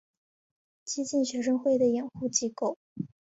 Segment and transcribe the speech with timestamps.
[0.83, 2.79] 激进学生会的掩护机构。